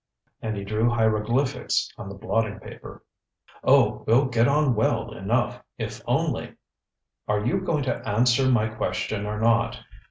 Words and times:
ŌĆØ 0.41 0.47
And 0.49 0.57
he 0.57 0.63
drew 0.63 0.89
hieroglyphics 0.89 1.93
on 1.95 2.09
the 2.09 2.15
blotting 2.15 2.59
paper. 2.59 3.03
ŌĆ£Oh! 3.63 4.03
WeŌĆÖll 4.07 4.31
get 4.31 4.47
on 4.47 4.73
well 4.73 5.13
enough, 5.13 5.61
if 5.77 6.01
only....ŌĆØ 6.07 6.55
ŌĆ£Are 7.29 7.47
you 7.47 7.61
going 7.61 7.83
to 7.83 8.09
answer 8.09 8.49
my 8.49 8.67
question 8.67 9.27
or 9.27 9.39
not? 9.39 9.79